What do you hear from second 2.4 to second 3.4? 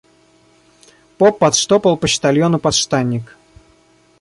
подштанник.